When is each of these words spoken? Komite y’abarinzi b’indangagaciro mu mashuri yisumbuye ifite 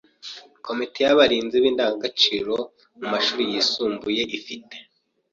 Komite 0.65 0.99
y’abarinzi 1.05 1.55
b’indangagaciro 1.63 2.55
mu 2.97 3.05
mashuri 3.13 3.41
yisumbuye 3.51 4.21
ifite 4.37 4.75